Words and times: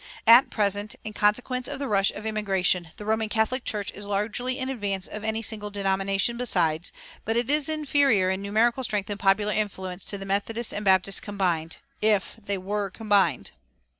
At 0.25 0.49
present, 0.49 0.95
in 1.03 1.13
consequence 1.13 1.67
of 1.67 1.77
the 1.77 1.87
rush 1.87 2.09
of 2.09 2.25
immigration, 2.25 2.89
the 2.97 3.05
Roman 3.05 3.29
Catholic 3.29 3.63
Church 3.63 3.91
is 3.91 4.03
largely 4.03 4.57
in 4.57 4.67
advance 4.67 5.05
of 5.05 5.23
any 5.23 5.43
single 5.43 5.69
denomination 5.69 6.37
besides, 6.37 6.91
but 7.23 7.37
is 7.37 7.69
inferior 7.69 8.31
in 8.31 8.41
numerical 8.41 8.83
strength 8.83 9.11
and 9.11 9.19
popular 9.19 9.53
influence 9.53 10.03
to 10.05 10.17
the 10.17 10.25
Methodists 10.25 10.73
and 10.73 10.83
Baptists 10.83 11.19
combined 11.19 11.77
if 12.01 12.35
they 12.43 12.57
were 12.57 12.89
combined. 12.89 13.51